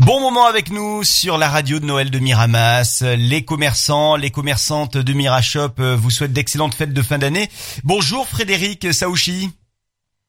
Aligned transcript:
Bon 0.00 0.20
moment 0.20 0.44
avec 0.44 0.70
nous 0.70 1.04
sur 1.04 1.38
la 1.38 1.48
radio 1.48 1.78
de 1.78 1.86
Noël 1.86 2.10
de 2.10 2.18
Miramas. 2.18 3.02
Les 3.16 3.46
commerçants, 3.46 4.16
les 4.16 4.30
commerçantes 4.30 4.98
de 4.98 5.12
Mirashop 5.14 5.80
euh, 5.80 5.96
vous 5.96 6.10
souhaitent 6.10 6.34
d'excellentes 6.34 6.74
fêtes 6.74 6.92
de 6.92 7.00
fin 7.00 7.16
d'année. 7.16 7.48
Bonjour 7.82 8.28
Frédéric 8.28 8.92
Saouchi. 8.92 9.50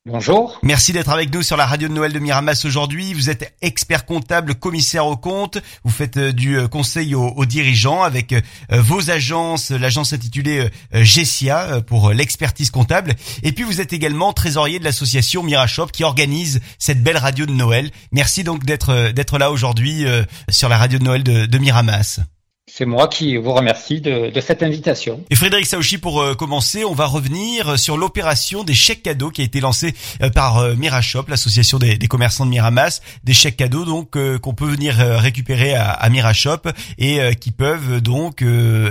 Bonjour. 0.07 0.57
Merci 0.63 0.93
d'être 0.93 1.09
avec 1.09 1.33
nous 1.33 1.41
sur 1.43 1.57
la 1.57 1.65
radio 1.65 1.89
de 1.89 1.93
Noël 1.93 2.13
de 2.13 2.19
Miramas 2.19 2.61
aujourd'hui. 2.63 3.13
Vous 3.13 3.29
êtes 3.29 3.53
expert 3.61 4.05
comptable, 4.05 4.55
commissaire 4.55 5.05
aux 5.05 5.17
comptes. 5.17 5.57
Vous 5.83 5.91
faites 5.91 6.15
euh, 6.15 6.31
du 6.31 6.57
euh, 6.57 6.69
conseil 6.69 7.13
aux, 7.13 7.45
dirigeants 7.45 8.03
avec 8.03 8.31
euh, 8.31 8.39
vos 8.71 9.11
agences, 9.11 9.69
l'agence 9.69 10.13
intitulée 10.13 10.69
Gessia 10.93 11.81
pour 11.85 12.11
l'expertise 12.11 12.71
comptable. 12.71 13.15
Et 13.43 13.51
puis 13.51 13.65
vous 13.65 13.81
êtes 13.81 13.91
également 13.91 14.31
trésorier 14.31 14.79
de 14.79 14.85
l'association 14.85 15.43
Mirashop 15.43 15.87
qui 15.87 16.05
organise 16.05 16.61
cette 16.79 17.03
belle 17.03 17.17
radio 17.17 17.45
de 17.45 17.51
Noël. 17.51 17.91
Merci 18.13 18.45
donc 18.45 18.63
d'être 18.63 19.11
d'être 19.11 19.37
là 19.37 19.51
aujourd'hui 19.51 20.05
sur 20.49 20.69
la 20.69 20.77
radio 20.77 20.99
de 20.99 21.03
Noël 21.03 21.23
de 21.23 21.57
Miramas. 21.57 22.21
C'est 22.69 22.85
moi 22.85 23.07
qui 23.07 23.37
vous 23.37 23.53
remercie 23.53 24.01
de, 24.01 24.31
cette 24.41 24.61
invitation. 24.61 25.23
Et 25.29 25.35
Frédéric 25.35 25.65
Saouchi, 25.65 25.97
pour 25.97 26.21
euh, 26.21 26.35
commencer, 26.35 26.83
on 26.83 26.93
va 26.93 27.05
revenir 27.05 27.79
sur 27.79 27.97
l'opération 27.97 28.65
des 28.65 28.73
chèques 28.73 29.03
cadeaux 29.03 29.31
qui 29.31 29.41
a 29.41 29.45
été 29.45 29.61
lancée 29.61 29.95
euh, 30.21 30.29
par 30.29 30.57
euh, 30.57 30.75
Mirashop, 30.75 31.23
l'association 31.29 31.79
des, 31.79 31.97
commerçants 32.09 32.45
de 32.45 32.51
Miramas. 32.51 32.99
Des 33.23 33.33
chèques 33.33 33.55
cadeaux 33.55 33.85
donc 33.85 34.17
qu'on 34.41 34.53
peut 34.53 34.67
venir 34.67 34.95
récupérer 34.97 35.75
à, 35.75 35.91
à 35.91 36.09
Mirashop 36.09 36.69
et 36.97 37.19
qui 37.35 37.51
peuvent 37.51 38.01
donc 38.01 38.43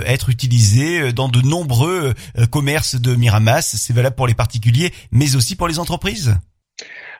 être 0.05 0.29
utilisés 0.29 1.13
dans 1.13 1.29
de 1.29 1.41
nombreux 1.41 2.13
commerces 2.51 2.95
de 2.95 3.15
Miramas. 3.15 3.61
C'est 3.61 3.93
valable 3.93 4.15
pour 4.15 4.27
les 4.27 4.33
particuliers, 4.33 4.93
mais 5.11 5.35
aussi 5.35 5.55
pour 5.55 5.67
les 5.67 5.79
entreprises. 5.79 6.35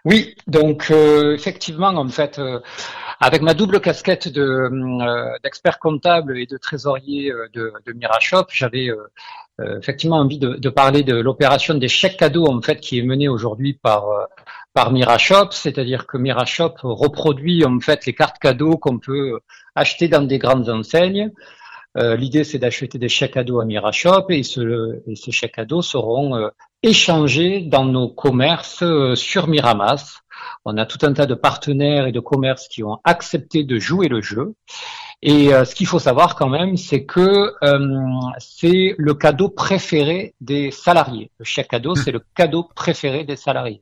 Oui, 0.05 0.35
donc 0.47 0.91
effectivement, 0.91 1.89
en 1.89 2.07
fait 2.07 2.39
avec 3.19 3.41
ma 3.41 3.53
double 3.53 3.79
casquette 3.79 4.27
de 4.27 4.41
euh, 4.41 5.37
d'expert 5.43 5.79
comptable 5.79 6.37
et 6.37 6.45
de 6.45 6.57
trésorier 6.57 7.31
euh, 7.31 7.47
de, 7.53 7.73
de 7.85 7.93
Mirashop, 7.93 8.45
j'avais 8.51 8.89
euh, 8.89 9.79
effectivement 9.79 10.17
envie 10.17 10.37
de, 10.37 10.53
de 10.55 10.69
parler 10.69 11.03
de 11.03 11.15
l'opération 11.15 11.73
des 11.73 11.87
chèques 11.87 12.17
cadeaux 12.17 12.47
en 12.47 12.61
fait 12.61 12.79
qui 12.79 12.99
est 12.99 13.03
menée 13.03 13.27
aujourd'hui 13.27 13.73
par 13.73 14.05
par 14.73 14.91
Mirashop, 14.91 15.51
c'est-à-dire 15.51 16.05
que 16.05 16.17
Mirashop 16.17 16.75
reproduit 16.83 17.65
en 17.65 17.79
fait 17.79 18.05
les 18.05 18.13
cartes 18.13 18.37
cadeaux 18.37 18.77
qu'on 18.77 18.99
peut 18.99 19.39
acheter 19.73 20.07
dans 20.07 20.21
des 20.21 20.37
grandes 20.37 20.69
enseignes. 20.69 21.31
L'idée, 21.97 22.43
c'est 22.43 22.59
d'acheter 22.59 22.99
des 22.99 23.09
chèques 23.09 23.33
cadeaux 23.33 23.59
à 23.59 23.65
Mirashop 23.65 24.29
et, 24.29 24.41
et 24.41 25.15
ces 25.15 25.31
chèques 25.31 25.55
cadeaux 25.55 25.81
seront 25.81 26.51
échangés 26.83 27.61
dans 27.61 27.85
nos 27.85 28.07
commerces 28.07 28.83
sur 29.15 29.47
Miramas. 29.47 30.21
On 30.65 30.77
a 30.77 30.85
tout 30.85 30.99
un 31.01 31.13
tas 31.13 31.25
de 31.25 31.33
partenaires 31.33 32.05
et 32.05 32.11
de 32.11 32.19
commerces 32.19 32.67
qui 32.67 32.83
ont 32.83 32.99
accepté 33.03 33.63
de 33.63 33.79
jouer 33.79 34.07
le 34.07 34.21
jeu. 34.21 34.53
Et 35.23 35.51
euh, 35.51 35.65
ce 35.65 35.73
qu'il 35.73 35.87
faut 35.87 35.97
savoir 35.99 36.35
quand 36.35 36.49
même, 36.49 36.77
c'est 36.77 37.05
que 37.05 37.53
euh, 37.63 38.19
c'est 38.37 38.93
le 38.97 39.13
cadeau 39.15 39.49
préféré 39.49 40.35
des 40.41 40.69
salariés. 40.69 41.31
Le 41.39 41.45
chèque 41.45 41.69
cadeau, 41.69 41.95
c'est 41.95 42.11
le 42.11 42.21
cadeau 42.35 42.69
préféré 42.75 43.23
des 43.23 43.35
salariés. 43.35 43.81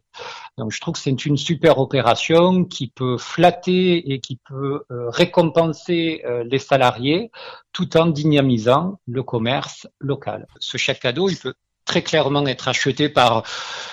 Donc 0.57 0.71
je 0.71 0.79
trouve 0.79 0.93
que 0.93 0.99
c'est 1.01 1.25
une 1.25 1.35
super 1.35 1.79
opération 1.79 2.63
qui 2.63 2.87
peut 2.87 3.17
flatter 3.17 4.13
et 4.13 4.21
qui 4.21 4.39
peut 4.47 4.85
euh, 4.91 5.09
récompenser 5.09 6.23
les 6.45 6.59
salariés 6.59 7.31
tout 7.73 7.97
en 7.97 8.05
dynamisant 8.05 8.99
le 9.05 9.21
commerce 9.21 9.87
local. 9.99 10.47
Ce 10.59 10.77
chèque 10.77 11.01
cadeau, 11.01 11.27
il 11.29 11.37
peut 11.37 11.53
très 11.85 12.01
clairement 12.01 12.45
être 12.47 12.67
acheté 12.67 13.09
par 13.09 13.43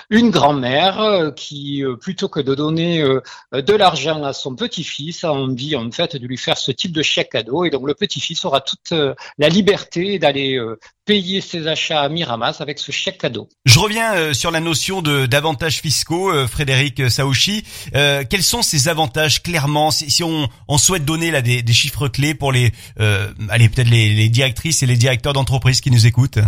une 0.09 0.31
grand-mère 0.31 0.99
euh, 0.99 1.31
qui, 1.31 1.83
euh, 1.83 1.95
plutôt 1.95 2.27
que 2.27 2.39
de 2.39 2.55
donner 2.55 3.01
euh, 3.01 3.21
de 3.53 3.73
l'argent 3.73 4.23
à 4.23 4.33
son 4.33 4.55
petit-fils, 4.55 5.23
a 5.23 5.31
envie 5.31 5.75
en 5.75 5.89
fait 5.91 6.15
de 6.15 6.27
lui 6.27 6.37
faire 6.37 6.57
ce 6.57 6.71
type 6.71 6.91
de 6.91 7.01
chèque 7.01 7.31
cadeau. 7.31 7.65
Et 7.65 7.69
donc 7.69 7.87
le 7.87 7.93
petit-fils 7.93 8.43
aura 8.45 8.61
toute 8.61 8.93
la 9.37 9.49
liberté 9.49 10.19
d'aller 10.19 10.59
payer 11.05 11.41
ses 11.41 11.67
achats 11.67 12.01
à 12.01 12.09
Miramas 12.09 12.57
avec 12.59 12.79
ce 12.79 12.91
chèque 12.91 13.19
cadeau. 13.19 13.47
Je 13.65 13.79
reviens 13.79 14.33
sur 14.33 14.51
la 14.51 14.59
notion 14.59 15.01
de 15.01 15.25
d'avantages 15.25 15.79
fiscaux, 15.81 16.31
Frédéric 16.47 17.09
Saouchi. 17.09 17.63
quels 17.91 18.43
sont 18.43 18.61
ces 18.61 18.87
avantages 18.87 19.43
clairement 19.43 19.91
si, 19.91 20.23
on, 20.23 20.47
on, 20.67 20.77
souhaite 20.77 21.05
donner 21.05 21.31
là 21.31 21.41
des, 21.41 21.61
des, 21.61 21.73
chiffres 21.73 22.07
clés 22.07 22.33
pour 22.33 22.51
les, 22.51 22.71
allez 22.97 23.69
peut-être 23.69 23.89
les, 23.89 24.13
les 24.13 24.29
directrices 24.29 24.83
et 24.83 24.85
les 24.85 24.97
directeurs 24.97 25.33
d'entreprise 25.33 25.81
qui 25.81 25.91
nous 25.91 26.07
écoutent? 26.07 26.39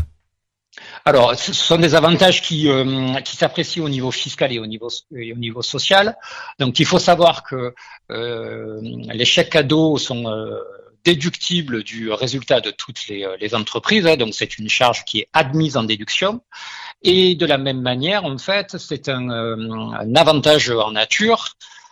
Alors, 1.04 1.36
ce 1.36 1.54
sont 1.54 1.78
des 1.78 1.96
avantages 1.96 2.42
qui, 2.42 2.70
euh, 2.70 3.14
qui 3.22 3.36
s'apprécient 3.36 3.84
au 3.84 3.90
niveau 3.90 4.12
fiscal 4.12 4.52
et 4.54 4.60
au 4.60 4.66
niveau, 4.66 4.90
au 5.12 5.38
niveau 5.38 5.62
social. 5.62 6.16
Donc, 6.60 6.80
il 6.80 6.86
faut 6.86 7.00
savoir 7.00 7.44
que 7.44 7.74
euh, 8.12 8.80
les 8.82 9.26
chèques 9.26 9.52
cadeaux 9.52 9.98
sont 9.98 10.26
euh, 10.28 10.60
déductibles 11.04 11.84
du 11.84 12.12
résultat 12.12 12.62
de 12.62 12.72
toutes 12.72 13.08
les, 13.08 13.56
entreprises. 13.56 14.08
Hein. 14.08 14.18
donc, 14.18 14.34
c'est 14.34 14.58
une 14.58 14.70
charge 14.70 15.06
qui 15.06 15.20
est 15.20 15.28
admise 15.34 15.78
en 15.78 15.84
déduction. 15.84 16.42
Et 17.04 17.36
de 17.36 17.46
la 17.46 17.58
même 17.58 17.82
manière, 17.82 18.26
en 18.26 18.38
fait, 18.38 18.78
c'est 18.78 19.10
un, 19.10 20.16
avantage 20.16 20.70
en 20.70 20.92
nature 20.92 21.50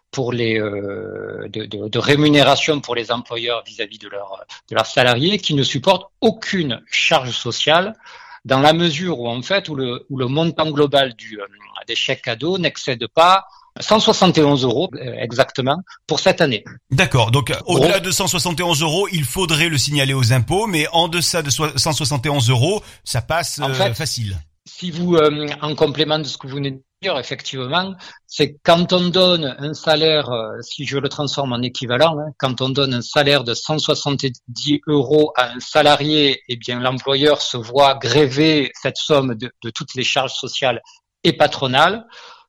pour 0.10 0.32
les 0.32 0.60
de, 0.60 1.98
rémunération 2.00 2.80
pour 2.80 2.96
les 2.96 3.12
employeurs 3.12 3.64
vis-à-vis 3.66 3.98
de, 3.98 4.08
leur, 4.10 4.46
de 4.70 4.76
leurs 4.76 4.86
salariés 4.86 5.40
qui 5.40 5.56
ne 5.56 5.64
supportent 5.64 6.12
aucune 6.22 6.82
charge 6.92 7.32
sociale 7.32 7.96
dans 8.46 8.60
la 8.60 8.74
mesure 8.74 9.20
où 9.20 9.28
en 9.28 9.42
fait 9.42 9.70
où 9.70 9.76
le, 9.76 10.06
où 10.10 10.18
le 10.18 10.28
montant 10.28 10.70
global 10.72 11.14
du, 11.16 11.40
euh, 11.40 11.46
des 11.88 11.96
chèques 11.96 12.24
cadeaux 12.24 12.58
n'excède 12.58 13.08
pas 13.08 13.46
171 13.80 14.64
euros 14.64 14.90
euh, 14.94 15.14
exactement 15.20 15.78
pour 16.06 16.20
cette 16.20 16.42
année. 16.42 16.64
D'accord. 16.92 17.32
Donc 17.32 17.52
au-delà 17.66 18.00
de 18.00 18.12
171 18.12 18.82
euros, 18.82 19.08
il 19.12 19.26
faudrait 19.26 19.70
le 19.70 19.78
signaler 19.78 20.14
aux 20.14 20.32
impôts, 20.34 20.68
mais 20.68 20.88
en 20.92 21.08
deçà 21.08 21.42
de 21.42 21.50
171 21.50 22.50
euros, 22.50 22.84
ça 23.04 23.22
passe 23.22 23.60
euh, 23.60 23.94
facile. 23.94 24.38
Si 24.66 24.92
vous, 24.92 25.18
en 25.18 25.76
complément 25.76 26.20
de 26.20 26.24
ce 26.24 26.38
que 26.38 26.48
vous 26.48 26.56
venez 26.56 26.72
de 26.72 26.82
effectivement, 27.20 27.94
c'est 28.28 28.58
quand 28.64 28.94
on 28.94 29.10
donne 29.10 29.56
un 29.58 29.74
salaire, 29.74 30.30
euh, 30.30 30.62
si 30.62 30.86
je 30.86 30.98
le 30.98 31.10
transforme 31.10 31.54
en 31.54 31.62
équivalent, 31.62 32.18
hein, 32.18 32.32
quand 32.38 32.62
on 32.62 32.70
donne 32.70 32.94
un 32.94 33.02
salaire 33.02 33.44
de 33.44 33.54
170 33.54 34.82
euros 34.88 35.34
à 35.36 35.52
un 35.52 35.60
salarié, 35.60 36.42
eh 36.48 36.56
bien 36.56 36.80
l'employeur 36.80 37.42
se 37.42 37.58
voit 37.58 37.96
gréver 37.96 38.72
cette 38.82 38.98
somme 38.98 39.36
de, 39.36 39.52
de 39.62 39.70
toutes 39.70 39.94
les 39.96 40.04
charges 40.04 40.34
sociales 40.34 40.82
et 41.24 41.34
patronales. 41.34 42.06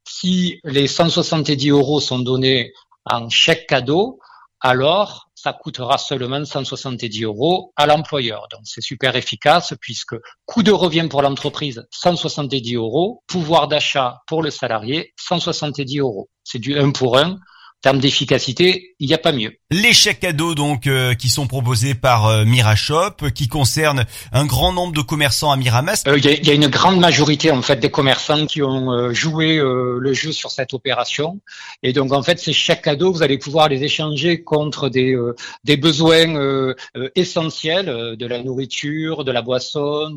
Si 0.07 0.61
les 0.65 0.87
170 0.87 1.71
euros 1.71 2.01
sont 2.01 2.19
donnés 2.19 2.73
en 3.05 3.29
chèque 3.29 3.67
cadeau, 3.67 4.21
alors 4.61 5.31
ça 5.44 5.53
coûtera 5.53 5.99
seulement 5.99 6.43
170 6.43 7.22
euros 7.22 7.75
à 7.77 7.84
l'employeur. 7.84 8.49
Donc 8.50 8.62
c'est 8.65 8.81
super 8.81 9.15
efficace 9.15 9.75
puisque 9.78 10.16
coût 10.47 10.62
de 10.62 10.72
revient 10.72 11.06
pour 11.10 11.21
l'entreprise 11.21 11.87
170 11.91 12.77
euros, 12.77 13.22
pouvoir 13.27 13.69
d'achat 13.69 14.22
pour 14.27 14.43
le 14.43 14.49
salarié 14.49 15.12
170 15.21 15.99
euros. 15.99 16.31
C'est 16.44 16.59
du 16.59 16.78
1 16.78 16.93
pour 16.93 17.19
1 17.19 17.37
termes 17.82 17.99
d'efficacité, 17.99 18.94
il 18.99 19.09
n'y 19.09 19.12
a 19.12 19.19
pas 19.19 19.32
mieux. 19.32 19.53
Les 19.77 19.93
chèques 19.93 20.21
cadeaux 20.21 20.55
donc 20.55 20.87
euh, 20.87 21.15
qui 21.15 21.29
sont 21.29 21.49
proposés 21.49 21.97
par 21.97 22.27
euh, 22.27 22.45
Mirashop, 22.45 23.33
qui 23.35 23.49
concernent 23.49 24.05
un 24.31 24.47
grand 24.47 24.73
nombre 24.73 24.93
de 24.93 25.01
commerçants 25.01 25.51
à 25.51 25.57
Miramas. 25.57 26.05
Euh, 26.07 26.17
il 26.17 26.47
y, 26.47 26.51
a, 26.51 26.55
une 26.55 26.69
grande 26.69 27.01
majorité 27.01 27.51
en 27.51 27.61
fait 27.61 27.81
des 27.81 27.91
commerçants 27.91 28.47
qui 28.47 28.62
ont 28.62 29.12
joué 29.12 29.57
le 29.57 30.12
jeu 30.12 30.31
sur 30.31 30.53
cette 30.53 30.75
opération, 30.75 31.41
et 31.83 31.93
donc 31.93 32.12
en 32.12 32.23
fait 32.23 32.39
ces 32.39 32.53
chèques 32.53 32.83
cadeaux, 32.83 33.12
vous 33.12 33.25
allez 33.25 33.37
pouvoir 33.37 33.69
les 33.69 33.83
échanger 33.83 34.45
contre 34.45 34.89
des 34.89 35.77
besoins 35.77 36.73
essentiels 37.17 38.17
de 38.17 38.27
la 38.27 38.43
nourriture, 38.45 39.25
de 39.25 39.33
la 39.33 39.43
boisson, 39.43 40.17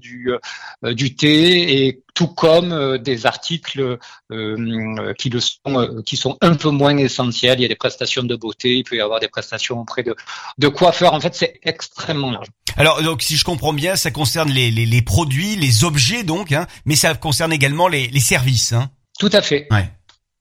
du 0.83 1.15
thé 1.15 1.85
et 1.87 2.03
tout 2.17 2.27
comme 2.27 2.71
euh, 2.71 2.97
des 2.97 3.27
articles 3.27 3.99
euh, 4.31 5.13
qui, 5.19 5.29
sont, 5.39 5.79
euh, 5.79 6.01
qui 6.01 6.17
sont 6.17 6.35
un 6.41 6.55
peu 6.55 6.71
moins 6.71 6.97
essentiels. 6.97 7.59
Il 7.59 7.61
y 7.61 7.65
a 7.65 7.67
des 7.67 7.75
prestations 7.75 8.23
de 8.23 8.35
beauté, 8.35 8.77
il 8.77 8.83
peut 8.83 8.95
y 8.95 9.01
avoir 9.01 9.19
des 9.19 9.27
prestations 9.27 9.46
auprès 9.71 10.03
de, 10.03 10.15
de 10.57 10.67
coiffeurs. 10.67 11.13
En 11.13 11.19
fait, 11.19 11.35
c'est 11.35 11.59
extrêmement 11.63 12.31
large. 12.31 12.47
Alors, 12.75 13.01
donc, 13.01 13.21
si 13.21 13.37
je 13.37 13.43
comprends 13.43 13.73
bien, 13.73 13.95
ça 13.95 14.11
concerne 14.11 14.49
les, 14.49 14.71
les, 14.71 14.85
les 14.85 15.01
produits, 15.01 15.55
les 15.55 15.83
objets, 15.83 16.23
donc, 16.23 16.51
hein, 16.51 16.67
mais 16.85 16.95
ça 16.95 17.13
concerne 17.15 17.51
également 17.51 17.87
les, 17.87 18.07
les 18.07 18.19
services. 18.19 18.73
Hein. 18.73 18.91
Tout 19.19 19.29
à 19.33 19.41
fait. 19.41 19.67
Ouais. 19.71 19.89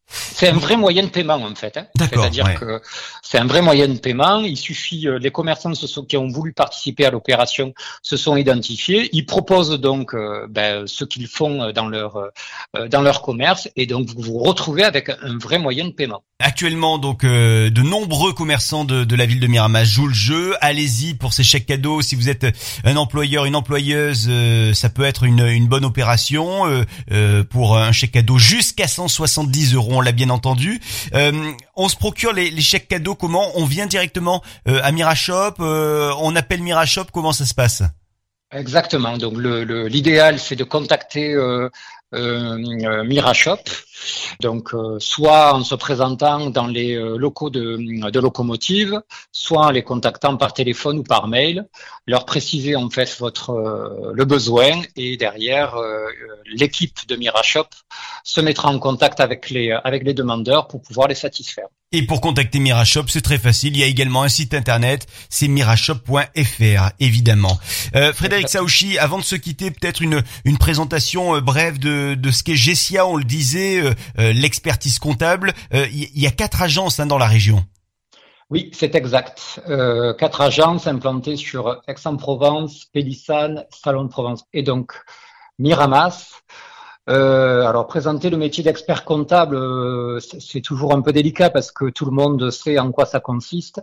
C'est 0.08 0.48
un 0.48 0.58
vrai 0.58 0.76
moyen 0.76 1.02
de 1.02 1.08
paiement 1.08 1.34
en 1.34 1.54
fait. 1.54 1.76
Hein. 1.76 1.86
C'est-à-dire 1.98 2.58
que 2.58 2.80
c'est 3.22 3.38
un 3.38 3.46
vrai 3.46 3.60
moyen 3.60 3.88
de 3.88 3.98
paiement. 3.98 4.40
Il 4.40 4.56
suffit, 4.56 5.08
euh, 5.08 5.18
les 5.18 5.30
commerçants 5.30 5.72
qui 5.72 6.16
ont 6.16 6.28
voulu 6.28 6.52
participer 6.52 7.06
à 7.06 7.10
l'opération 7.10 7.74
se 8.02 8.16
sont 8.16 8.36
identifiés. 8.36 9.08
Ils 9.12 9.26
proposent 9.26 9.80
donc 9.80 10.14
euh, 10.14 10.46
ben, 10.48 10.86
ce 10.86 11.04
qu'ils 11.04 11.26
font 11.26 11.62
euh, 11.62 11.72
dans 11.72 11.88
leur 11.88 12.30
dans 12.90 13.00
leur 13.00 13.22
commerce 13.22 13.68
et 13.76 13.86
donc 13.86 14.08
vous 14.08 14.22
vous 14.22 14.38
retrouvez 14.38 14.84
avec 14.84 15.08
un 15.08 15.38
vrai 15.38 15.58
moyen 15.58 15.86
de 15.86 15.92
paiement. 15.92 16.22
Actuellement, 16.38 16.98
donc, 16.98 17.24
de 17.24 17.82
nombreux 17.82 18.34
commerçants 18.34 18.84
de, 18.84 19.04
de, 19.04 19.16
la 19.16 19.24
ville 19.24 19.40
de 19.40 19.46
Miramas 19.46 19.84
jouent 19.84 20.08
le 20.08 20.14
jeu. 20.14 20.54
Allez-y 20.60 21.14
pour 21.14 21.32
ces 21.32 21.42
chèques 21.42 21.64
cadeaux. 21.64 22.02
Si 22.02 22.14
vous 22.14 22.28
êtes 22.28 22.46
un 22.84 22.96
employeur, 22.96 23.46
une 23.46 23.56
employeuse, 23.56 24.30
ça 24.74 24.90
peut 24.90 25.04
être 25.04 25.24
une, 25.24 25.40
une 25.40 25.66
bonne 25.66 25.86
opération 25.86 26.84
pour 27.48 27.78
un 27.78 27.92
chèque 27.92 28.12
cadeau 28.12 28.36
jusqu'à 28.36 28.86
170 28.86 29.74
euros 29.74 29.95
on 29.96 30.00
l'a 30.00 30.12
bien 30.12 30.30
entendu. 30.30 30.80
on 31.74 31.88
se 31.88 31.96
procure 31.96 32.32
les, 32.32 32.60
chèques 32.60 32.88
cadeaux 32.88 33.14
comment 33.14 33.50
On 33.54 33.64
vient 33.64 33.86
directement 33.86 34.42
à 34.66 34.92
Mirashop, 34.92 35.54
on 35.58 36.36
appelle 36.36 36.62
Mirashop, 36.62 37.06
comment 37.12 37.32
ça 37.32 37.44
se 37.44 37.54
passe? 37.54 37.82
Exactement. 38.52 39.18
Donc 39.18 39.34
l'idéal, 39.38 40.38
c'est 40.38 40.56
de 40.56 40.64
contacter 40.64 41.34
euh, 41.34 41.68
euh, 42.14 43.04
Mirashop 43.04 43.60
donc, 44.40 44.74
euh, 44.74 44.98
soit 44.98 45.54
en 45.54 45.64
se 45.64 45.74
présentant 45.74 46.50
dans 46.50 46.66
les 46.66 46.94
euh, 46.94 47.16
locaux 47.16 47.50
de, 47.50 48.10
de, 48.10 48.20
locomotive, 48.20 49.00
soit 49.32 49.66
en 49.66 49.70
les 49.70 49.82
contactant 49.82 50.36
par 50.36 50.52
téléphone 50.52 50.98
ou 50.98 51.02
par 51.02 51.28
mail, 51.28 51.68
leur 52.06 52.24
préciser 52.24 52.76
en 52.76 52.90
fait 52.90 53.16
votre 53.18 53.50
euh, 53.50 54.12
le 54.14 54.24
besoin 54.24 54.82
et 54.96 55.16
derrière 55.16 55.76
l'équipe 56.46 57.06
de 57.08 57.16
Mirashop 57.16 57.68
se 58.24 58.40
mettra 58.40 58.68
en 58.70 58.78
contact 58.78 59.20
avec 59.20 59.50
les 59.50 59.70
avec 59.72 60.04
les 60.04 60.14
demandeurs 60.14 60.68
pour 60.68 60.82
pouvoir 60.82 61.08
les 61.08 61.14
satisfaire. 61.14 61.68
Et 61.92 62.02
pour 62.02 62.20
contacter 62.20 62.58
Mirashop, 62.58 63.04
c'est 63.06 63.20
très 63.20 63.38
facile. 63.38 63.76
Il 63.76 63.78
y 63.78 63.84
a 63.84 63.86
également 63.86 64.24
un 64.24 64.28
site 64.28 64.54
internet, 64.54 65.06
c'est 65.30 65.46
mirashop.fr, 65.46 66.90
évidemment. 66.98 67.60
Euh, 67.94 68.12
Frédéric 68.12 68.48
Saouchi, 68.48 68.98
avant 68.98 69.18
de 69.18 69.22
se 69.22 69.36
quitter, 69.36 69.70
peut-être 69.70 70.02
une, 70.02 70.24
une 70.44 70.58
présentation 70.58 71.40
brève 71.40 71.78
de, 71.78 72.14
de 72.14 72.30
ce 72.32 72.42
qu'est 72.42 72.56
Gessia. 72.56 73.06
On 73.06 73.16
le 73.16 73.22
disait, 73.22 73.80
euh, 73.80 73.94
euh, 74.18 74.32
l'expertise 74.32 74.98
comptable. 74.98 75.54
Il 75.72 75.78
euh, 75.78 75.86
y, 75.90 76.26
a 76.26 76.32
quatre 76.32 76.60
agences 76.60 76.98
hein, 76.98 77.06
dans 77.06 77.18
la 77.18 77.28
région. 77.28 77.64
Oui, 78.50 78.70
c'est 78.72 78.94
exact. 78.96 79.60
quatre 80.18 80.40
agences 80.40 80.86
implantées 80.86 81.36
sur 81.36 81.82
Aix-en-Provence, 81.86 82.86
Pélissane, 82.92 83.64
Salon 83.70 84.04
de 84.04 84.08
Provence 84.08 84.44
et 84.52 84.62
donc 84.62 84.92
Miramas. 85.58 86.30
Alors 87.06 87.86
présenter 87.86 88.30
le 88.30 88.36
métier 88.36 88.64
d'expert 88.64 89.04
comptable, 89.04 89.58
c'est 90.20 90.60
toujours 90.60 90.92
un 90.92 91.02
peu 91.02 91.12
délicat 91.12 91.50
parce 91.50 91.70
que 91.70 91.90
tout 91.90 92.04
le 92.04 92.10
monde 92.10 92.50
sait 92.50 92.78
en 92.78 92.90
quoi 92.92 93.06
ça 93.06 93.20
consiste. 93.20 93.80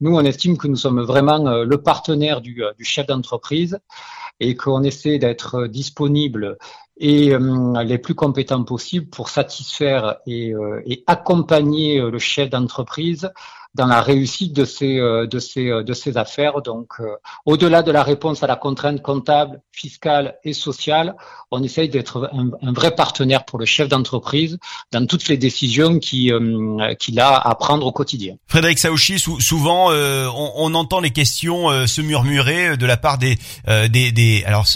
Nous, 0.00 0.14
on 0.14 0.20
estime 0.20 0.58
que 0.58 0.68
nous 0.68 0.76
sommes 0.76 1.02
vraiment 1.02 1.62
le 1.64 1.82
partenaire 1.82 2.40
du, 2.40 2.62
du 2.76 2.84
chef 2.84 3.06
d'entreprise 3.06 3.78
et 4.40 4.54
qu'on 4.54 4.82
essaie 4.82 5.18
d'être 5.18 5.66
disponible 5.66 6.58
et 6.98 7.34
euh, 7.34 7.82
les 7.82 7.98
plus 7.98 8.14
compétents 8.14 8.64
possibles 8.64 9.08
pour 9.08 9.28
satisfaire 9.28 10.16
et, 10.26 10.54
euh, 10.54 10.82
et 10.86 11.04
accompagner 11.06 12.00
euh, 12.00 12.10
le 12.10 12.18
chef 12.18 12.50
d'entreprise 12.50 13.30
dans 13.76 13.86
la 13.86 14.00
réussite 14.00 14.52
de 14.54 14.64
ces 14.64 14.98
euh, 14.98 15.26
de 15.26 15.38
ces 15.38 15.68
euh, 15.68 15.84
de 15.84 15.92
ces 15.92 16.16
affaires. 16.16 16.62
Donc, 16.62 16.88
euh, 16.98 17.04
au-delà 17.44 17.82
de 17.82 17.92
la 17.92 18.02
réponse 18.02 18.42
à 18.42 18.46
la 18.46 18.56
contrainte 18.56 19.02
comptable, 19.02 19.60
fiscale 19.70 20.36
et 20.44 20.54
sociale, 20.54 21.14
on 21.50 21.62
essaye 21.62 21.88
d'être 21.88 22.30
un, 22.32 22.72
vrai 22.72 22.94
partenaire 22.94 23.44
pour 23.44 23.58
le 23.58 23.66
chef 23.66 23.88
d'entreprise 23.88 24.58
dans 24.92 25.04
toutes 25.06 25.28
les 25.28 25.36
décisions 25.36 25.98
qu'il 25.98 27.20
a 27.20 27.36
à 27.36 27.54
prendre 27.54 27.86
au 27.86 27.92
quotidien. 27.92 28.34
Frédéric 28.48 28.78
Saouchi, 28.78 29.18
souvent 29.18 29.90
on, 29.92 30.52
on, 30.56 30.74
entend 30.74 31.00
les 31.00 31.10
questions 31.10 31.86
se 31.86 32.00
murmurer 32.00 32.76
de 32.76 32.86
la 32.86 32.96
part 32.96 33.18
des 33.18 33.38
des, 33.66 34.12
des 34.12 34.42
alors 34.46 34.66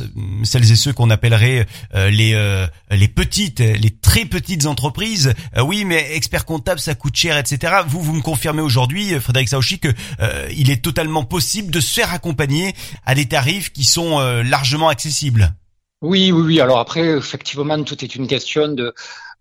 celles 0.44 0.70
et 0.70 0.76
ceux 0.76 0.92
qu'on 0.92 1.10
appellerait 1.10 1.66
les 1.94 2.66
les 2.90 3.08
petites, 3.08 3.60
les 3.60 3.90
très 3.90 4.26
petites 4.26 4.66
entreprises. 4.66 5.34
oui, 5.62 5.84
mais 5.84 6.14
expert 6.14 6.44
comptable 6.44 6.80
ça 6.80 6.94
coûte 6.94 7.16
cher, 7.16 7.36
etc. 7.36 7.74
Vous 7.88 8.00
vous 8.00 8.14
me 8.14 8.22
confirmez 8.22 8.62
aujourd'hui 8.62 8.89
aujourd'hui, 8.90 9.20
Frédéric 9.20 9.48
Saouchi, 9.48 9.78
que 9.78 9.88
euh, 10.20 10.48
il 10.56 10.70
est 10.70 10.82
totalement 10.82 11.22
possible 11.22 11.70
de 11.70 11.78
se 11.80 11.92
faire 11.92 12.12
accompagner 12.12 12.74
à 13.06 13.14
des 13.14 13.26
tarifs 13.26 13.72
qui 13.72 13.84
sont 13.84 14.18
euh, 14.18 14.42
largement 14.42 14.88
accessibles. 14.88 15.54
Oui, 16.02 16.32
oui, 16.32 16.42
oui. 16.42 16.60
Alors 16.60 16.78
après, 16.78 17.02
effectivement, 17.02 17.82
tout 17.84 18.04
est 18.04 18.16
une 18.16 18.26
question 18.26 18.68
de 18.68 18.92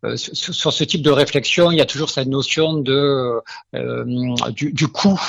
euh, 0.05 0.15
sur, 0.17 0.71
ce 0.71 0.83
type 0.83 1.01
de 1.01 1.09
réflexion, 1.09 1.71
il 1.71 1.77
y 1.77 1.81
a 1.81 1.85
toujours 1.85 2.09
cette 2.09 2.27
notion 2.27 2.73
de 2.73 3.41
du, 4.53 4.87
coût 4.87 5.19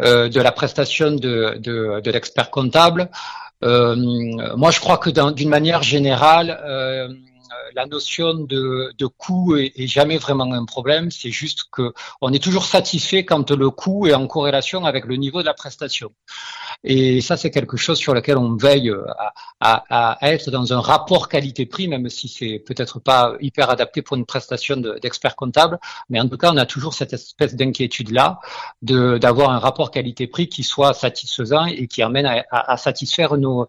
de 0.00 0.40
la 0.40 0.52
prestation 0.52 1.10
de, 1.10 1.58
de 1.58 2.10
l'expert 2.10 2.50
comptable. 2.50 3.10
moi, 3.62 4.70
je 4.70 4.80
crois 4.80 4.98
que 4.98 5.10
d'une 5.32 5.48
manière 5.50 5.82
générale, 5.82 6.48
la 7.74 7.86
notion 7.86 8.34
de, 8.34 9.06
coût 9.16 9.56
est, 9.56 9.86
jamais 9.86 10.18
vraiment 10.18 10.52
un 10.52 10.64
problème. 10.64 11.10
C'est 11.10 11.30
juste 11.30 11.64
que 11.70 11.92
on 12.20 12.32
est 12.32 12.42
toujours 12.42 12.64
satisfait 12.64 13.24
quand 13.24 13.50
le 13.50 13.70
coût 13.70 14.06
est 14.06 14.14
en 14.14 14.26
corrélation 14.26 14.84
avec 14.84 15.04
le 15.04 15.16
niveau 15.16 15.40
de 15.40 15.46
la 15.46 15.54
prestation. 15.54 16.10
Et 16.84 17.20
ça, 17.20 17.36
c'est 17.36 17.50
quelque 17.50 17.76
chose 17.76 17.98
sur 17.98 18.14
lequel 18.14 18.38
on 18.38 18.54
veille 18.56 18.92
à, 19.60 19.84
à, 20.20 20.30
être 20.30 20.50
dans 20.50 20.72
un 20.72 20.80
rapport 20.80 21.28
qualité-prix, 21.28 21.88
même 21.88 22.08
si 22.08 22.28
c'est 22.28 22.62
peut-être 22.64 23.00
pas 23.00 23.34
hyper 23.40 23.70
adapté 23.70 24.02
pour 24.02 24.16
une 24.16 24.26
prestation 24.26 24.76
d'expert 24.76 25.34
comptable. 25.34 25.78
Mais 26.08 26.20
en 26.20 26.28
tout 26.28 26.36
cas, 26.36 26.52
on 26.52 26.56
a 26.56 26.66
toujours 26.66 26.94
cette 26.94 27.12
espèce 27.12 27.54
d'inquiétude-là 27.56 28.40
d'avoir 28.82 29.50
un 29.50 29.58
rapport 29.58 29.90
qualité-prix 29.90 30.48
qui 30.48 30.62
soit 30.62 30.94
satisfaisant 30.94 31.66
et 31.66 31.86
qui 31.86 32.02
amène 32.02 32.26
à, 32.50 32.76
satisfaire 32.76 33.36
nos, 33.36 33.62
euh, 33.62 33.66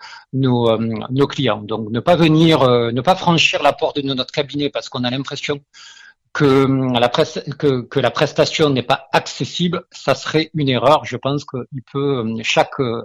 nos, 1.09 1.27
clients. 1.27 1.61
Donc, 1.61 1.89
ne 1.89 1.99
pas 1.99 2.15
venir, 2.15 2.61
euh, 2.61 2.91
ne 2.91 3.01
pas 3.01 3.15
franchir 3.15 3.63
la 3.63 3.68
porte 3.73 3.97
de 3.97 4.13
notre 4.13 4.31
cabinet 4.31 4.69
parce 4.69 4.89
qu'on 4.89 5.03
a 5.03 5.09
l'impression 5.09 5.61
que 6.33 6.65
hum, 6.65 6.93
la, 6.93 7.09
que, 7.09 7.81
que 7.81 7.99
la 7.99 8.11
prestation 8.11 8.69
n'est 8.69 8.83
pas 8.83 9.07
accessible, 9.13 9.83
ça 9.91 10.15
serait 10.15 10.51
une 10.53 10.69
erreur. 10.69 11.03
Je 11.05 11.17
pense 11.17 11.43
que 11.43 11.57
il 11.73 11.81
peut, 11.91 12.19
hum, 12.19 12.43
chaque 12.43 12.79
euh, 12.79 13.03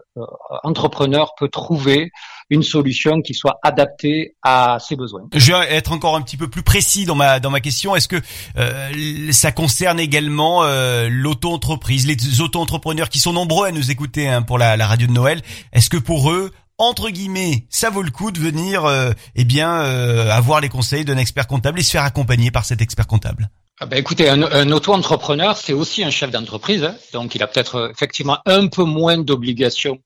entrepreneur 0.63 1.35
peut 1.39 1.49
trouver 1.49 2.11
une 2.51 2.63
solution 2.63 3.23
qui 3.23 3.33
soit 3.33 3.59
adaptée 3.63 4.37
à 4.43 4.79
ses 4.79 4.97
besoins. 4.97 5.23
Je 5.35 5.53
vais 5.53 5.73
être 5.73 5.93
encore 5.93 6.17
un 6.17 6.23
petit 6.23 6.37
peu 6.37 6.49
plus 6.49 6.63
précis 6.63 7.07
dans 7.07 7.15
ma 7.15 7.41
dans 7.41 7.51
ma 7.51 7.61
question. 7.61 7.97
Est-ce 7.97 8.09
que 8.09 8.21
euh, 8.59 9.33
ça 9.33 9.53
concerne 9.53 9.99
également 9.99 10.65
euh, 10.65 11.09
l'auto-entreprise, 11.11 12.07
les 12.07 12.41
auto-entrepreneurs 12.41 13.09
qui 13.09 13.19
sont 13.19 13.33
nombreux 13.33 13.67
à 13.67 13.73
nous 13.73 13.91
écouter 13.91 14.29
hein, 14.29 14.43
pour 14.43 14.59
la, 14.59 14.77
la 14.77 14.87
radio 14.87 15.07
de 15.07 15.13
Noël? 15.13 15.41
Est-ce 15.73 15.89
que 15.89 15.97
pour 15.97 16.31
eux 16.31 16.51
entre 16.79 17.11
guillemets, 17.11 17.67
ça 17.71 17.91
vaut 17.91 18.03
le 18.03 18.11
coup 18.11 18.31
de 18.31 18.39
venir, 18.39 18.85
euh, 18.85 19.13
eh 19.37 19.45
bien, 19.45 19.83
euh, 19.83 20.31
avoir 20.31 20.61
les 20.61 20.69
conseils 20.69 21.05
d'un 21.05 21.19
expert 21.19 21.47
comptable 21.47 21.79
et 21.79 21.83
se 21.83 21.91
faire 21.91 22.05
accompagner 22.05 22.51
par 22.51 22.65
cet 22.65 22.81
expert 22.81 23.07
comptable. 23.07 23.49
Ah 23.81 23.87
ben 23.87 23.99
écoutez, 23.99 24.29
un, 24.29 24.71
auto-entrepreneur, 24.71 25.57
c'est 25.57 25.73
aussi 25.73 26.05
un 26.05 26.11
chef 26.11 26.31
d'entreprise, 26.31 26.85
hein. 26.85 26.97
donc 27.13 27.35
il 27.35 27.43
a 27.43 27.49
peut-être 27.49 27.75
euh, 27.75 27.91
effectivement 27.91 28.39
un 28.47 28.69
peu 28.69 28.85
moins 28.85 29.19
d'obligations 29.19 29.99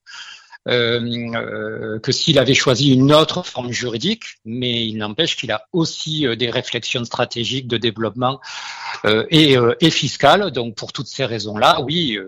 euh, 0.68 1.98
que 2.00 2.12
s'il 2.12 2.38
avait 2.38 2.54
choisi 2.54 2.92
une 2.92 3.12
autre 3.12 3.42
forme 3.42 3.70
juridique, 3.70 4.38
mais 4.44 4.86
il 4.86 4.96
n'empêche 4.96 5.36
qu'il 5.36 5.50
a 5.52 5.66
aussi 5.72 6.26
des 6.36 6.50
réflexions 6.50 7.04
stratégiques 7.04 7.68
de 7.68 7.76
développement 7.78 8.40
et, 9.30 9.56
et 9.80 9.90
fiscales. 9.90 10.50
Donc 10.50 10.74
pour 10.74 10.92
toutes 10.92 11.06
ces 11.06 11.24
raisons-là, 11.24 11.80
oui, 11.82 12.18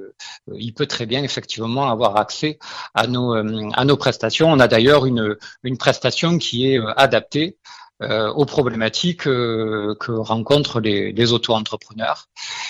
il 0.54 0.72
peut 0.72 0.86
très 0.86 1.06
bien 1.06 1.22
effectivement 1.22 1.90
avoir 1.90 2.16
accès 2.16 2.58
à 2.94 3.06
nos, 3.06 3.34
à 3.34 3.84
nos 3.84 3.96
prestations. 3.96 4.50
On 4.50 4.60
a 4.60 4.68
d'ailleurs 4.68 5.06
une, 5.06 5.36
une 5.62 5.78
prestation 5.78 6.38
qui 6.38 6.72
est 6.72 6.78
adaptée 6.96 7.56
euh, 8.02 8.30
aux 8.32 8.46
problématiques 8.46 9.26
euh, 9.26 9.94
que 10.00 10.12
rencontrent 10.12 10.80
les, 10.80 11.12
les 11.12 11.32
auto-entrepreneurs. 11.32 12.28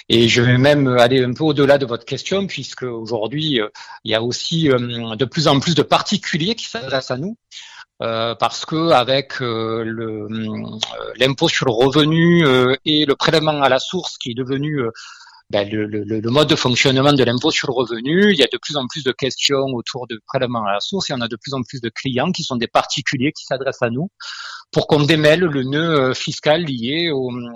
Et 0.09 0.27
je 0.27 0.43
vais 0.43 0.59
même 0.59 0.89
aller 0.89 1.23
un 1.23 1.33
peu 1.33 1.45
au-delà 1.45 1.79
de 1.79 1.87
votre 1.87 2.05
question, 2.05 2.49
puisque 2.49 2.83
aujourd'hui, 2.83 3.61
euh, 3.61 3.69
il 4.05 4.11
y 4.11 4.15
a 4.17 4.23
aussi 4.23 4.69
de 4.69 5.25
plus 5.25 5.47
en 5.47 5.61
plus 5.61 5.77
de 5.77 5.83
particuliers 5.83 6.57
qui 6.57 6.67
s'adressent 6.67 7.13
à 7.13 7.17
nous. 7.17 7.37
Parce 8.01 8.65
que 8.65 8.91
avec 8.91 9.41
le 9.41 10.27
l'impôt 11.19 11.49
sur 11.49 11.67
le 11.67 11.73
revenu 11.73 12.45
et 12.85 13.05
le 13.05 13.15
prélèvement 13.15 13.63
à 13.63 13.69
la 13.69 13.79
source 13.79 14.17
qui 14.19 14.31
est 14.31 14.35
devenu 14.35 14.83
ben, 15.51 15.69
le, 15.69 15.85
le, 15.85 16.05
le, 16.05 16.31
mode 16.31 16.49
de 16.49 16.55
fonctionnement 16.55 17.13
de 17.13 17.25
l'impôt 17.25 17.51
sur 17.51 17.67
le 17.69 17.75
revenu, 17.75 18.33
il 18.33 18.39
y 18.39 18.43
a 18.45 18.47
de 18.47 18.57
plus 18.57 18.77
en 18.77 18.87
plus 18.87 19.03
de 19.03 19.11
questions 19.11 19.65
autour 19.75 20.07
de 20.07 20.21
prélèvement 20.25 20.65
à 20.65 20.75
la 20.75 20.81
source, 20.81 21.09
y 21.09 21.13
en 21.13 21.21
a 21.21 21.27
de 21.27 21.37
plus 21.37 21.55
en 21.55 21.63
plus 21.63 21.81
de 21.81 21.89
clients 21.89 22.31
qui 22.31 22.45
sont 22.45 22.55
des 22.55 22.69
particuliers 22.69 23.33
qui 23.33 23.45
s'adressent 23.45 23.83
à 23.83 23.91
nous 23.91 24.11
pour 24.71 24.87
qu'on 24.87 25.03
démêle 25.03 25.41
le 25.41 25.65
nœud 25.65 26.11
euh, 26.11 26.15
fiscal 26.15 26.63
lié 26.63 27.11
au, 27.11 27.33
euh, 27.33 27.51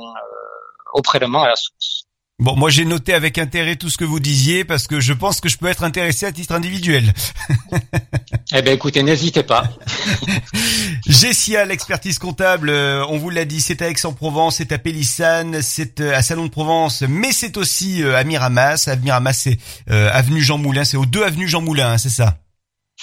au 0.95 1.03
prélèvement 1.03 1.45
à 1.45 1.49
la 1.49 1.57
source. 1.57 2.07
Bon, 2.41 2.57
moi 2.57 2.69
j'ai 2.69 2.85
noté 2.85 3.15
avec 3.15 3.39
intérêt 3.39 3.77
tout 3.77 3.89
ce 3.89 3.97
que 3.97 4.05
vous 4.05 4.19
disiez 4.19 4.65
parce 4.65 4.89
que 4.89 4.99
je 4.99 5.13
pense 5.13 5.41
que 5.41 5.49
je 5.49 5.57
peux 5.57 5.69
être 5.69 5.85
intéressé 5.85 6.27
à 6.27 6.33
titre 6.33 6.53
individuel. 6.53 7.15
eh 8.53 8.61
ben 8.61 8.75
écoutez, 8.75 9.05
n'hésitez 9.05 9.45
pas. 9.45 9.71
Gessia, 11.07 11.65
l'expertise 11.65 12.19
comptable, 12.19 12.71
euh, 12.71 13.07
on 13.09 13.19
vous 13.19 13.31
l'a 13.31 13.45
dit, 13.45 13.61
c'est 13.61 13.83
à 13.83 13.89
Aix-en-Provence, 13.89 14.57
c'est 14.57 14.73
à 14.73 14.79
Pélissane, 14.79 15.63
c'est 15.63 16.01
à 16.01 16.23
Salon 16.23 16.47
de 16.47 16.51
Provence, 16.51 17.05
mais 17.09 17.31
c'est 17.31 17.57
aussi 17.57 18.03
à 18.03 18.25
Miramas. 18.25 18.89
À 18.89 18.97
Miramas, 18.97 19.33
c'est 19.35 19.59
avenue 19.89 20.43
Jean 20.43 20.59
Moulin, 20.59 20.85
c'est 20.85 20.97
aux 20.97 21.07
deux 21.07 21.23
avenues 21.23 21.49
Jean 21.49 21.61
Moulin, 21.61 21.93
hein, 21.93 21.99
c'est 21.99 22.09
ça? 22.09 22.39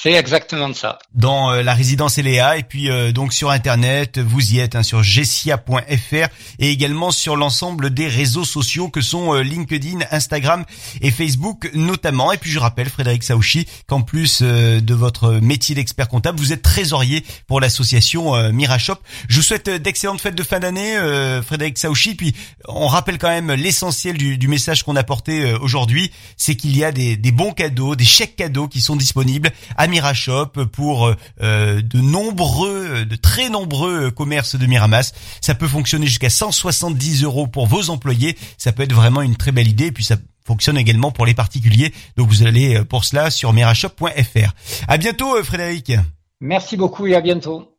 C'est 0.04 0.14
exactement 0.14 0.74
ça. 0.74 0.98
Dans 1.14 1.52
euh, 1.52 1.62
la 1.62 1.76
résidence 1.76 2.18
Eléa 2.18 2.58
et 2.58 2.64
puis 2.64 2.90
euh, 2.90 3.12
donc 3.12 3.34
sur 3.34 3.52
internet, 3.52 4.18
vous 4.18 4.54
y 4.54 4.58
êtes 4.58 4.76
hein, 4.76 4.82
sur 4.82 5.04
gessia.fr 5.04 6.28
et 6.58 6.72
également 6.72 7.12
sur 7.12 7.36
l'ensemble 7.36 7.94
des 7.94 8.08
réseaux 8.08 8.44
sociaux 8.44 8.90
que 8.90 9.00
sont 9.00 9.36
euh, 9.36 9.44
LinkedIn, 9.44 10.00
Instagram 10.10 10.66
et 11.02 11.12
Facebook 11.12 11.70
notamment. 11.76 12.32
Et 12.32 12.40
puis 12.40 12.50
je 12.50 12.58
rappelle 12.58 12.90
Frédéric 12.90 13.22
Saouchi 13.22 13.68
qu'en 13.86 14.02
plus 14.02 14.42
de 14.42 14.94
votre 14.96 15.34
métier 15.34 15.76
d'expert 15.76 16.08
comptable, 16.08 16.40
vous 16.40 16.52
êtes 16.52 16.64
trésorier 16.64 17.24
pour 17.46 17.62
l'association 17.62 18.52
Mirashop. 18.52 18.98
Je 19.28 19.36
vous 19.36 19.44
souhaite 19.44 19.70
d'excellentes 19.70 20.22
fêtes 20.22 20.34
de 20.34 20.44
fin 20.44 20.60
d'année 20.60 20.98
Frédéric 21.46 21.78
Saouchi 21.78 22.16
puis 22.16 22.36
on 22.68 22.88
rappelle 22.88 23.20
quand 23.20 23.30
même 23.30 23.52
l'essentiel 23.52 24.18
du, 24.18 24.40
du, 24.40 24.48
message 24.48 24.84
qu'on 24.84 24.96
a 24.96 25.04
porté 25.04 25.54
aujourd'hui, 25.56 26.12
c'est 26.38 26.56
qu'il 26.56 26.76
y 26.76 26.84
a 26.84 26.92
des, 26.92 27.18
des 27.18 27.32
bons 27.32 27.52
cadeaux, 27.52 27.96
des 27.96 28.06
chèques 28.06 28.36
cadeaux 28.36 28.68
qui 28.68 28.82
sont 28.82 28.96
disponibles 28.96 29.52
à 29.78 29.88
Mirashop 29.92 30.66
pour 30.72 31.14
euh, 31.42 31.82
de 31.82 32.02
nombreux, 32.02 33.06
de 33.06 33.16
très 33.16 33.50
nombreux 33.50 34.10
commerces 34.10 34.56
de 34.56 34.66
Miramas. 34.66 35.14
Ça 35.42 35.54
peut 35.54 35.68
fonctionner 35.68 36.08
jusqu'à 36.08 36.32
170 36.32 37.24
euros 37.24 37.46
pour 37.46 37.68
vos 37.68 37.92
employés. 37.92 38.38
Ça 38.58 38.72
peut 38.72 38.84
être 38.84 38.94
vraiment 38.94 39.22
une 39.22 39.36
très 39.36 39.52
belle 39.52 39.68
idée. 39.68 39.88
Et 39.88 39.92
puis 39.92 40.04
ça 40.04 40.18
fonctionne 40.46 40.78
également 40.78 41.12
pour 41.12 41.26
les 41.26 41.34
particuliers. 41.34 41.94
Donc 42.18 42.30
vous 42.30 42.44
allez 42.44 42.78
euh, 42.78 42.84
pour 42.84 43.06
cela 43.06 43.30
sur 43.30 43.54
mirashop.fr. 43.54 44.54
À 44.88 44.98
bientôt, 44.98 45.36
euh, 45.36 45.44
Frédéric. 45.44 45.94
Merci 46.40 46.78
beaucoup 46.78 47.06
et 47.06 47.16
à 47.16 47.22
bientôt. 47.22 47.71